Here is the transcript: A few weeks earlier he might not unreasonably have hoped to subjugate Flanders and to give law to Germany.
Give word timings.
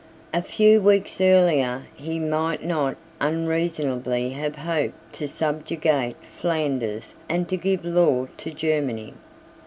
A 0.33 0.41
few 0.41 0.81
weeks 0.81 1.21
earlier 1.21 1.83
he 1.93 2.17
might 2.17 2.63
not 2.63 2.97
unreasonably 3.19 4.29
have 4.31 4.55
hoped 4.55 5.13
to 5.13 5.27
subjugate 5.27 6.15
Flanders 6.23 7.13
and 7.29 7.47
to 7.49 7.55
give 7.55 7.85
law 7.85 8.25
to 8.37 8.49
Germany. 8.49 9.13